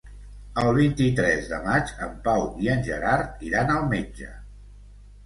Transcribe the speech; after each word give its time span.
El 0.59 0.67
vint-i-tres 0.77 1.49
de 1.51 1.59
maig 1.65 1.91
en 2.05 2.15
Pau 2.29 2.45
i 2.65 2.71
en 2.77 2.81
Gerard 2.87 3.45
iran 3.51 3.75
al 3.75 3.85
metge. 3.93 4.31